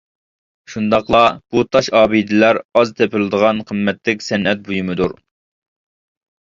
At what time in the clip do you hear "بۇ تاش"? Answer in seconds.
1.55-1.89